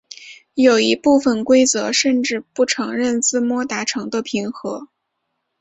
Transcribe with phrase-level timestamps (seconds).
[0.55, 4.87] 有一部分规则甚至不承认自摸达成的平和。